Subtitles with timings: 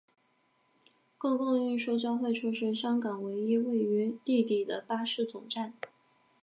[1.19, 5.75] 公共运输交汇处是香港唯一位于地底的巴士总站。